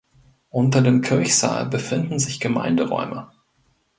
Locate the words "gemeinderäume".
2.39-3.29